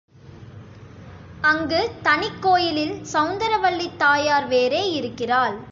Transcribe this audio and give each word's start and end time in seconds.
அங்கு 1.41 1.91
தனிக்கோயிலில் 2.03 3.01
சௌந்தரவல்லித் 3.13 3.95
தாயார் 3.97 4.47
வேறே 4.47 4.91
இருக்கிறாள். 4.91 5.61